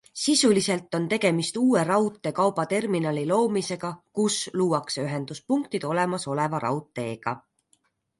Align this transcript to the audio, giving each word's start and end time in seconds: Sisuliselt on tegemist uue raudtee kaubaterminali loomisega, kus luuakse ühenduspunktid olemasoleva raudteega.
Sisuliselt 0.19 0.95
on 0.99 1.03
tegemist 1.09 1.57
uue 1.63 1.83
raudtee 1.89 2.31
kaubaterminali 2.39 3.25
loomisega, 3.31 3.91
kus 4.21 4.37
luuakse 4.61 5.05
ühenduspunktid 5.11 5.85
olemasoleva 5.91 6.63
raudteega. 6.65 7.35